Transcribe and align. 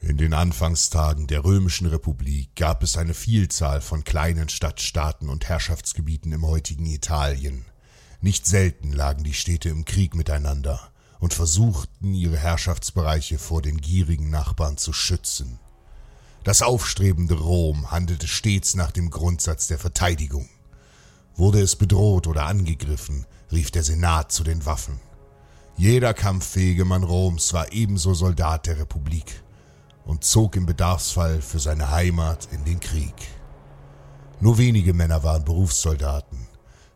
In 0.00 0.16
den 0.16 0.32
Anfangstagen 0.32 1.26
der 1.26 1.44
Römischen 1.44 1.86
Republik 1.86 2.54
gab 2.54 2.84
es 2.84 2.96
eine 2.96 3.14
Vielzahl 3.14 3.80
von 3.80 4.04
kleinen 4.04 4.48
Stadtstaaten 4.48 5.28
und 5.28 5.48
Herrschaftsgebieten 5.48 6.30
im 6.32 6.46
heutigen 6.46 6.86
Italien. 6.86 7.64
Nicht 8.20 8.46
selten 8.46 8.92
lagen 8.92 9.24
die 9.24 9.34
Städte 9.34 9.68
im 9.70 9.84
Krieg 9.84 10.14
miteinander 10.14 10.92
und 11.18 11.34
versuchten 11.34 12.14
ihre 12.14 12.36
Herrschaftsbereiche 12.36 13.38
vor 13.38 13.60
den 13.60 13.80
gierigen 13.80 14.30
Nachbarn 14.30 14.76
zu 14.76 14.92
schützen. 14.92 15.58
Das 16.44 16.62
aufstrebende 16.62 17.34
Rom 17.34 17.90
handelte 17.90 18.28
stets 18.28 18.76
nach 18.76 18.92
dem 18.92 19.10
Grundsatz 19.10 19.66
der 19.66 19.78
Verteidigung. 19.78 20.48
Wurde 21.34 21.60
es 21.60 21.74
bedroht 21.74 22.28
oder 22.28 22.46
angegriffen, 22.46 23.26
rief 23.50 23.72
der 23.72 23.82
Senat 23.82 24.30
zu 24.30 24.44
den 24.44 24.64
Waffen. 24.64 25.00
Jeder 25.76 26.14
kampffähige 26.14 26.84
Mann 26.84 27.02
Roms 27.02 27.52
war 27.52 27.72
ebenso 27.72 28.14
Soldat 28.14 28.66
der 28.66 28.78
Republik 28.78 29.42
und 30.08 30.24
zog 30.24 30.56
im 30.56 30.64
Bedarfsfall 30.64 31.42
für 31.42 31.58
seine 31.58 31.90
Heimat 31.90 32.48
in 32.50 32.64
den 32.64 32.80
Krieg. 32.80 33.14
Nur 34.40 34.56
wenige 34.56 34.94
Männer 34.94 35.22
waren 35.22 35.44
Berufssoldaten, 35.44 36.48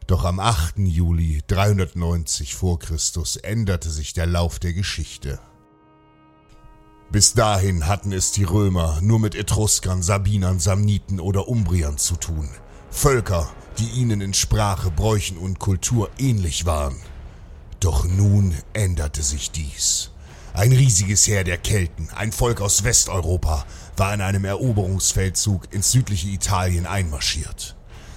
doch 0.07 0.25
am 0.25 0.41
8. 0.41 0.79
Juli 0.79 1.43
390 1.47 2.55
vor 2.55 2.79
Christus 2.79 3.37
änderte 3.37 3.91
sich 3.91 4.15
der 4.15 4.27
Lauf 4.27 4.59
der 4.59 4.73
Geschichte. 4.73 5.39
Bis 7.11 7.35
dahin 7.35 7.87
hatten 7.87 8.13
es 8.13 8.33
die 8.33 8.45
Römer 8.45 8.99
nur 9.03 9.19
mit 9.19 9.35
Etruskern, 9.35 10.03
Sabinern, 10.03 10.59
Samniten 10.59 11.21
oder 11.21 11.49
Umbriern 11.49 11.99
zu 11.99 12.17
tun, 12.17 12.49
Völker, 12.91 13.51
die 13.79 13.89
ihnen 13.89 14.23
in 14.23 14.33
Sprache, 14.33 14.91
Bräuchen 14.91 15.37
und 15.37 15.59
Kultur 15.59 16.09
ähnlich 16.19 16.65
waren. 16.65 16.97
Doch 17.79 18.07
nun 18.07 18.55
änderte 18.73 19.23
sich 19.23 19.51
dies. 19.51 20.12
Ein 20.55 20.73
riesiges 20.73 21.27
Heer 21.27 21.45
der 21.45 21.57
Kelten, 21.57 22.11
ein 22.15 22.31
Volk 22.31 22.61
aus 22.61 22.85
Westeuropa, 22.85 23.65
war 23.97 24.13
in 24.13 24.21
einem 24.21 24.45
Eroberungsfeldzug 24.45 25.73
ins 25.73 25.93
südliche 25.93 26.29
Italien 26.29 26.87
einmarschiert. 26.87 27.75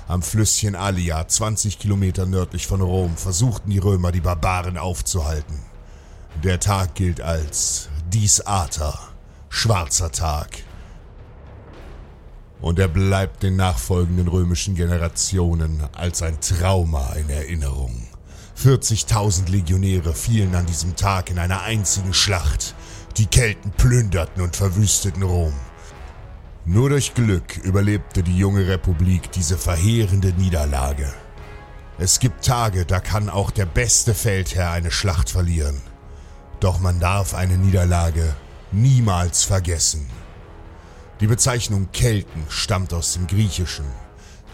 Am 0.09 0.21
Flüsschen 0.21 0.75
Alia, 0.75 1.25
20 1.25 1.79
Kilometer 1.79 2.25
nördlich 2.25 2.67
von 2.67 2.81
Rom, 2.81 3.15
versuchten 3.15 3.69
die 3.69 3.77
Römer, 3.77 4.11
die 4.11 4.19
Barbaren 4.19 4.77
aufzuhalten. 4.77 5.59
Der 6.43 6.59
Tag 6.59 6.95
gilt 6.95 7.21
als 7.21 7.87
Dies 8.11 8.41
Ater, 8.41 8.99
schwarzer 9.47 10.11
Tag. 10.11 10.57
Und 12.59 12.79
er 12.79 12.89
bleibt 12.89 13.43
den 13.43 13.55
nachfolgenden 13.55 14.27
römischen 14.27 14.75
Generationen 14.75 15.87
als 15.93 16.21
ein 16.21 16.41
Trauma 16.41 17.13
in 17.13 17.29
Erinnerung. 17.29 18.07
40.000 18.57 19.51
Legionäre 19.51 20.13
fielen 20.13 20.55
an 20.55 20.65
diesem 20.65 20.95
Tag 20.95 21.29
in 21.29 21.39
einer 21.39 21.63
einzigen 21.63 22.13
Schlacht. 22.13 22.73
Die 23.17 23.25
Kelten 23.25 23.71
plünderten 23.71 24.41
und 24.41 24.55
verwüsteten 24.55 25.23
Rom. 25.23 25.53
Nur 26.63 26.89
durch 26.89 27.13
Glück 27.13 27.57
überlebte 27.57 28.23
die 28.23 28.37
junge 28.37 28.67
Republik 28.67 29.31
diese 29.31 29.57
verheerende 29.57 30.29
Niederlage. 30.33 31.13
Es 31.97 32.19
gibt 32.19 32.45
Tage, 32.45 32.85
da 32.85 32.99
kann 32.99 33.29
auch 33.29 33.51
der 33.51 33.65
beste 33.65 34.13
Feldherr 34.13 34.71
eine 34.71 34.91
Schlacht 34.91 35.29
verlieren. 35.29 35.79
Doch 36.59 36.79
man 36.79 36.99
darf 36.99 37.35
eine 37.35 37.57
Niederlage 37.57 38.35
niemals 38.71 39.43
vergessen. 39.43 40.07
Die 41.19 41.27
Bezeichnung 41.27 41.89
Kelten 41.91 42.43
stammt 42.49 42.93
aus 42.93 43.13
dem 43.13 43.27
Griechischen. 43.27 43.85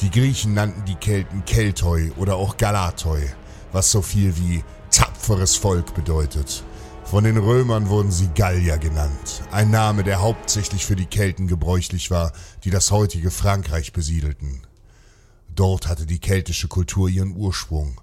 Die 0.02 0.12
Griechen 0.12 0.54
nannten 0.54 0.86
die 0.86 0.96
Kelten 0.96 1.46
Keltoi 1.46 2.12
oder 2.18 2.36
auch 2.36 2.58
Galatoi 2.58 3.32
was 3.72 3.92
so 3.92 4.02
viel 4.02 4.36
wie 4.38 4.64
tapferes 4.92 5.56
Volk 5.56 5.94
bedeutet. 5.94 6.64
Von 7.06 7.24
den 7.24 7.38
Römern 7.38 7.90
wurden 7.90 8.12
sie 8.12 8.30
Gallier 8.36 8.78
genannt, 8.78 9.44
ein 9.52 9.70
Name, 9.70 10.04
der 10.04 10.22
hauptsächlich 10.22 10.86
für 10.86 10.96
die 10.96 11.06
Kelten 11.06 11.48
gebräuchlich 11.48 12.10
war, 12.10 12.32
die 12.64 12.70
das 12.70 12.92
heutige 12.92 13.32
Frankreich 13.32 13.92
besiedelten. 13.92 14.62
Dort 15.54 15.88
hatte 15.88 16.06
die 16.06 16.20
keltische 16.20 16.70
Kultur 16.70 17.10
ihren 17.10 17.36
Ursprung 17.36 18.00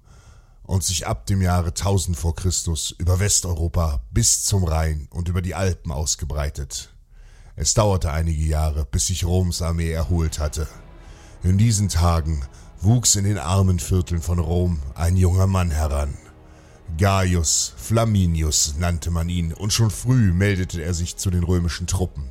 und 0.62 0.84
sich 0.84 1.06
ab 1.06 1.24
dem 1.24 1.40
Jahre 1.40 1.68
1000 1.68 2.16
vor 2.16 2.34
Christus 2.34 2.94
über 2.98 3.20
Westeuropa 3.20 4.02
bis 4.10 4.44
zum 4.44 4.64
Rhein 4.64 5.08
und 5.10 5.28
über 5.28 5.40
die 5.40 5.54
Alpen 5.54 5.90
ausgebreitet. 5.90 6.94
Es 7.56 7.72
dauerte 7.72 8.12
einige 8.12 8.44
Jahre, 8.44 8.84
bis 8.84 9.06
sich 9.06 9.24
Roms 9.24 9.62
Armee 9.62 9.90
erholt 9.90 10.38
hatte. 10.38 10.68
In 11.42 11.56
diesen 11.56 11.88
Tagen 11.88 12.44
wuchs 12.80 13.16
in 13.16 13.24
den 13.24 13.38
armen 13.38 13.78
Vierteln 13.78 14.22
von 14.22 14.38
Rom 14.38 14.80
ein 14.94 15.16
junger 15.16 15.46
Mann 15.46 15.70
heran. 15.70 16.16
Gaius 16.96 17.74
Flaminius 17.76 18.74
nannte 18.78 19.10
man 19.10 19.28
ihn, 19.28 19.52
und 19.52 19.72
schon 19.72 19.90
früh 19.90 20.32
meldete 20.32 20.82
er 20.82 20.94
sich 20.94 21.16
zu 21.16 21.30
den 21.30 21.44
römischen 21.44 21.86
Truppen. 21.86 22.30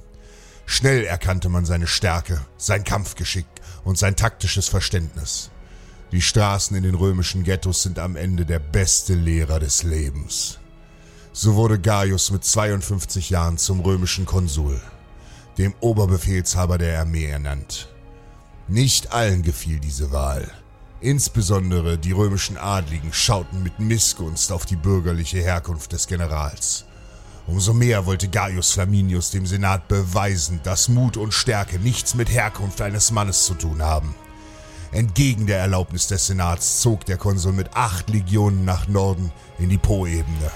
Schnell 0.66 1.06
erkannte 1.06 1.50
man 1.50 1.66
seine 1.66 1.88
Stärke, 1.88 2.42
sein 2.58 2.84
Kampfgeschick 2.84 3.46
und 3.84 3.98
sein 3.98 4.16
taktisches 4.16 4.68
Verständnis. 4.68 5.50
Die 6.12 6.22
Straßen 6.22 6.76
in 6.76 6.84
den 6.84 6.96
römischen 6.96 7.44
Ghettos 7.44 7.84
sind 7.84 8.00
am 8.00 8.16
Ende 8.16 8.46
der 8.46 8.60
beste 8.60 9.14
Lehrer 9.14 9.60
des 9.60 9.84
Lebens. 9.84 10.60
So 11.34 11.56
wurde 11.56 11.80
Gaius 11.80 12.32
mit 12.32 12.44
52 12.44 13.30
Jahren 13.30 13.58
zum 13.58 13.82
römischen 13.82 14.26
Konsul, 14.26 14.82
dem 15.58 15.74
Oberbefehlshaber 15.82 16.78
der 16.78 17.00
Armee 17.00 17.26
ernannt. 17.26 17.90
Nicht 18.70 19.14
allen 19.14 19.44
gefiel 19.44 19.80
diese 19.80 20.12
Wahl. 20.12 20.52
Insbesondere 21.00 21.98
die 21.98 22.12
römischen 22.12 22.58
Adligen 22.58 23.14
schauten 23.14 23.64
mit 23.64 23.80
Missgunst 23.80 24.52
auf 24.52 24.66
die 24.66 24.76
bürgerliche 24.76 25.38
Herkunft 25.38 25.94
des 25.94 26.08
Generals. 26.08 26.84
Umso 27.46 27.74
mehr 27.74 28.06
wollte 28.06 28.28
Gaius 28.28 28.72
Flaminius 28.72 29.32
dem 29.32 29.46
Senat 29.46 29.88
beweisen, 29.88 30.60
dass 30.64 30.90
Mut 30.90 31.16
und 31.16 31.34
Stärke 31.34 31.80
nichts 31.80 32.14
mit 32.14 32.30
Herkunft 32.30 32.82
eines 32.82 33.12
Mannes 33.12 33.46
zu 33.46 33.54
tun 33.54 33.82
haben. 33.82 34.14
Entgegen 34.92 35.48
der 35.48 35.60
Erlaubnis 35.60 36.08
des 36.08 36.28
Senats 36.28 36.82
zog 36.82 37.06
der 37.06 37.18
Konsul 37.18 37.54
mit 37.54 37.74
acht 37.74 38.10
Legionen 38.10 38.66
nach 38.66 38.90
Norden 38.90 39.32
in 39.60 39.70
die 39.70 39.78
Po-Ebene, 39.78 40.52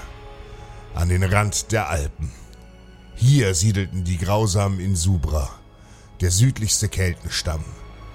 an 0.94 1.08
den 1.08 1.22
Rand 1.22 1.72
der 1.72 1.88
Alpen. 1.88 2.30
Hier 3.14 3.54
siedelten 3.54 4.04
die 4.04 4.18
grausamen 4.18 4.80
Insubrer, 4.80 5.48
der 6.20 6.30
südlichste 6.30 6.90
Keltenstamm. 6.90 7.64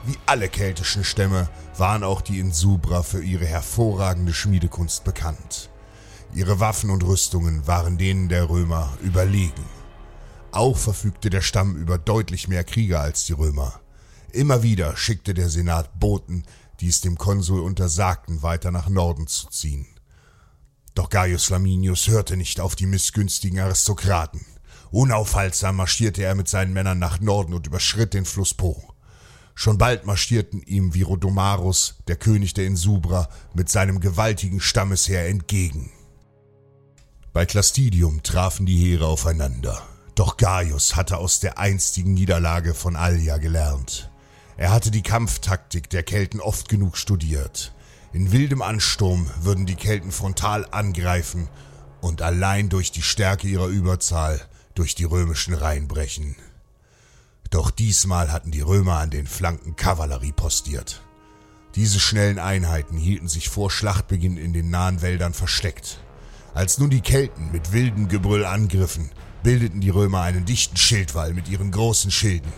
Wie 0.06 0.18
alle 0.26 0.48
keltischen 0.48 1.04
Stämme 1.04 1.50
waren 1.78 2.04
auch 2.04 2.22
die 2.22 2.40
Insubrer 2.40 3.04
für 3.04 3.22
ihre 3.22 3.46
hervorragende 3.46 4.34
Schmiedekunst 4.34 5.04
bekannt. 5.04 5.70
Ihre 6.34 6.60
Waffen 6.60 6.90
und 6.90 7.04
Rüstungen 7.04 7.68
waren 7.68 7.98
denen 7.98 8.30
der 8.30 8.50
Römer 8.50 8.98
überlegen. 9.02 9.66
Auch 10.52 10.78
verfügte 10.78 11.30
der 11.30 11.42
Stamm 11.42 11.76
über 11.76 11.98
deutlich 11.98 12.48
mehr 12.48 12.64
Krieger 12.64 13.02
als 13.02 13.26
die 13.26 13.34
Römer. 13.34 13.80
Immer 14.32 14.64
wieder 14.64 14.96
schickte 14.96 15.34
der 15.34 15.50
Senat 15.50 16.00
Boten, 16.00 16.44
die 16.80 16.90
es 16.90 17.02
dem 17.02 17.18
Konsul 17.18 17.62
untersagten, 17.62 18.44
weiter 18.44 18.72
nach 18.72 18.90
Norden 18.90 19.28
zu 19.28 19.48
ziehen. 19.48 19.88
Doch 20.96 21.10
Gaius 21.10 21.46
Flaminius 21.46 22.08
hörte 22.08 22.38
nicht 22.38 22.60
auf 22.60 22.76
die 22.76 22.86
missgünstigen 22.86 23.60
Aristokraten. 23.60 24.46
Unaufhaltsam 24.90 25.76
marschierte 25.76 26.24
er 26.24 26.36
mit 26.36 26.48
seinen 26.48 26.74
Männern 26.74 27.00
nach 27.00 27.20
Norden 27.20 27.54
und 27.54 27.68
überschritt 27.68 28.14
den 28.14 28.26
Fluss 28.26 28.54
Po. 28.54 28.82
Schon 29.60 29.80
bald 29.80 30.06
marschierten 30.06 30.62
ihm 30.62 30.94
Virodomarus, 30.94 31.96
der 32.08 32.16
König 32.16 32.54
der 32.54 32.68
Insubra, 32.68 33.28
mit 33.56 33.70
seinem 33.70 34.00
gewaltigen 34.00 34.62
Stammesheer 34.62 35.28
entgegen. 35.28 35.90
Bei 37.34 37.48
Clastidium 37.48 38.22
trafen 38.22 38.68
die 38.68 38.78
Heere 38.78 39.08
aufeinander. 39.08 39.82
Doch 40.14 40.38
Gaius 40.38 40.96
hatte 40.96 41.18
aus 41.18 41.40
der 41.40 41.58
einstigen 41.58 42.14
Niederlage 42.14 42.76
von 42.76 42.96
Allia 42.96 43.40
gelernt. 43.40 44.12
Er 44.58 44.72
hatte 44.72 44.92
die 44.92 45.02
Kampftaktik 45.02 45.90
der 45.90 46.04
Kelten 46.04 46.40
oft 46.40 46.70
genug 46.70 46.96
studiert. 46.96 47.74
In 48.14 48.32
wildem 48.32 48.62
Ansturm 48.62 49.28
würden 49.42 49.66
die 49.66 49.74
Kelten 49.74 50.12
frontal 50.12 50.68
angreifen 50.70 51.50
und 52.00 52.22
allein 52.22 52.70
durch 52.70 52.92
die 52.92 53.02
Stärke 53.02 53.48
ihrer 53.48 53.70
Überzahl 53.70 54.40
durch 54.76 54.94
die 54.94 55.06
römischen 55.06 55.56
Reihen 55.56 55.88
brechen. 55.88 56.36
Doch 57.50 57.72
diesmal 57.72 58.32
hatten 58.32 58.52
die 58.52 58.62
Römer 58.62 58.98
an 58.98 59.10
den 59.10 59.28
Flanken 59.28 59.76
Kavallerie 59.76 60.34
postiert. 60.34 61.02
Diese 61.76 62.00
schnellen 62.00 62.40
Einheiten 62.40 62.98
hielten 62.98 63.28
sich 63.28 63.50
vor 63.50 63.72
Schlachtbeginn 63.72 64.38
in 64.38 64.52
den 64.52 64.70
nahen 64.70 65.02
Wäldern 65.02 65.34
versteckt. 65.34 66.00
Als 66.54 66.80
nun 66.80 66.90
die 66.90 67.02
Kelten 67.02 67.52
mit 67.52 67.72
wildem 67.72 68.10
Gebrüll 68.10 68.46
angriffen, 68.46 69.12
bildeten 69.44 69.80
die 69.80 69.92
Römer 69.92 70.22
einen 70.22 70.46
dichten 70.46 70.76
Schildwall 70.76 71.34
mit 71.34 71.48
ihren 71.48 71.72
großen 71.72 72.12
Schilden. 72.12 72.52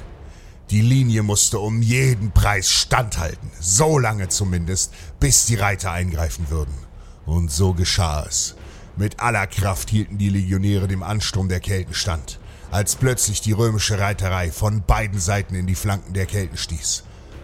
Die 0.69 0.81
Linie 0.81 1.23
musste 1.23 1.59
um 1.59 1.81
jeden 1.81 2.31
Preis 2.31 2.71
standhalten, 2.71 3.51
so 3.59 3.99
lange 3.99 4.29
zumindest, 4.29 4.93
bis 5.19 5.45
die 5.45 5.55
Reiter 5.55 5.91
eingreifen 5.91 6.49
würden. 6.49 6.73
Und 7.25 7.51
so 7.51 7.73
geschah 7.73 8.25
es. 8.27 8.55
Mit 8.95 9.19
aller 9.19 9.47
Kraft 9.47 9.89
hielten 9.89 10.17
die 10.17 10.29
Legionäre 10.29 10.87
dem 10.87 11.03
Ansturm 11.03 11.49
der 11.49 11.59
Kelten 11.59 11.93
stand, 11.93 12.39
als 12.71 12.95
plötzlich 12.95 13.41
die 13.41 13.51
römische 13.51 13.99
Reiterei 13.99 14.51
von 14.51 14.83
beiden 14.83 15.19
Seiten 15.19 15.55
in 15.55 15.67
die 15.67 15.75
Flanken 15.75 16.13
der 16.13 16.25
Kelten 16.25 16.57
stieß. 16.57 17.03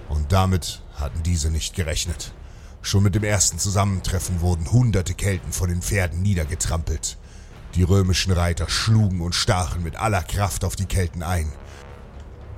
Und 0.09 0.31
damit 0.31 0.81
hatten 0.95 1.23
diese 1.23 1.49
nicht 1.49 1.75
gerechnet. 1.75 2.33
Schon 2.81 3.03
mit 3.03 3.15
dem 3.15 3.23
ersten 3.23 3.57
Zusammentreffen 3.57 4.41
wurden 4.41 4.71
hunderte 4.71 5.15
Kelten 5.15 5.51
von 5.51 5.69
den 5.69 5.81
Pferden 5.81 6.21
niedergetrampelt. 6.21 7.17
Die 7.73 7.83
römischen 7.83 8.31
Reiter 8.31 8.69
schlugen 8.69 9.21
und 9.21 9.33
stachen 9.33 9.83
mit 9.83 9.95
aller 9.95 10.21
Kraft 10.21 10.63
auf 10.63 10.75
die 10.75 10.85
Kelten 10.85 11.23
ein. 11.23 11.51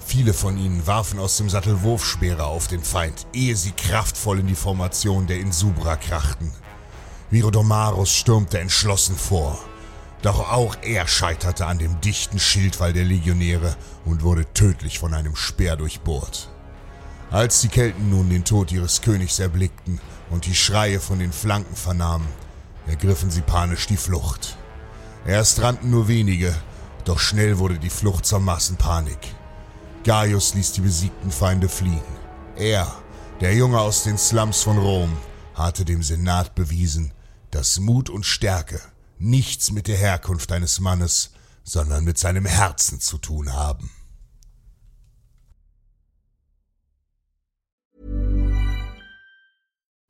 Viele 0.06 0.34
von 0.34 0.58
ihnen 0.58 0.86
warfen 0.86 1.20
aus 1.20 1.38
dem 1.38 1.50
Sattel 1.50 1.82
Wurfspeere 1.82 2.46
auf 2.46 2.68
den 2.68 2.84
Feind, 2.84 3.26
ehe 3.34 3.56
sie 3.56 3.72
kraftvoll 3.72 4.40
in 4.40 4.48
die 4.48 4.56
Formation 4.56 5.28
der 5.28 5.40
Insubra 5.40 5.96
krachten. 5.96 6.52
Virodomarus 7.30 8.12
stürmte 8.12 8.60
entschlossen 8.60 9.16
vor. 9.16 9.60
Doch 10.22 10.52
auch 10.52 10.76
er 10.82 11.08
scheiterte 11.08 11.68
an 11.68 11.78
dem 11.78 12.02
dichten 12.02 12.40
Schildwall 12.40 12.92
der 12.92 13.06
Legionäre 13.06 13.76
und 14.04 14.24
wurde 14.24 14.52
tödlich 14.54 15.00
von 15.00 15.14
einem 15.14 15.36
Speer 15.36 15.76
durchbohrt. 15.76 16.50
Als 17.30 17.62
die 17.62 17.68
Kelten 17.68 18.10
nun 18.10 18.30
den 18.30 18.44
Tod 18.44 18.72
ihres 18.72 19.02
Königs 19.02 19.40
erblickten 19.40 20.00
und 20.30 20.46
die 20.46 20.56
Schreie 20.56 21.00
von 21.00 21.20
den 21.20 21.32
Flanken 21.32 21.76
vernahmen, 21.76 22.28
ergriffen 22.88 23.30
sie 23.30 23.42
panisch 23.42 23.86
die 23.86 23.98
Flucht. 23.98 24.58
Erst 25.26 25.62
rannten 25.62 25.92
nur 25.92 26.08
wenige, 26.08 26.56
doch 27.04 27.20
schnell 27.20 27.60
wurde 27.60 27.78
die 27.78 27.90
Flucht 27.90 28.26
zur 28.26 28.40
Massenpanik. 28.40 29.36
Gaius 30.04 30.54
ließ 30.54 30.72
die 30.72 30.82
besiegten 30.82 31.32
Feinde 31.32 31.70
fliehen. 31.70 32.02
Er, 32.56 32.92
der 33.42 33.54
Junge 33.54 33.80
aus 33.80 34.04
den 34.04 34.18
Slums 34.18 34.64
von 34.64 34.78
Rom, 34.78 35.16
hatte 35.54 35.86
dem 35.86 36.02
Senat 36.02 36.56
bewiesen, 36.56 37.12
dass 37.52 37.80
Mut 37.80 38.10
und 38.10 38.26
Stärke 38.26 38.82
nichts 39.20 39.72
mit 39.72 39.88
der 39.88 39.98
Herkunft 39.98 40.52
eines 40.52 40.80
Mannes, 40.80 41.32
sondern 41.64 42.04
mit 42.04 42.18
seinem 42.18 42.46
Herzen 42.46 43.00
zu 43.00 43.18
tun 43.18 43.54
haben. 43.54 43.92